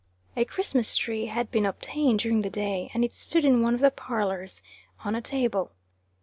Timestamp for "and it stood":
2.91-3.45